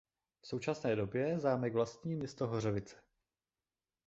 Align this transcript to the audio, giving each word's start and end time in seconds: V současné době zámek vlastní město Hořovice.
V 0.41 0.47
současné 0.47 0.95
době 0.95 1.39
zámek 1.39 1.73
vlastní 1.73 2.15
město 2.15 2.47
Hořovice. 2.47 2.95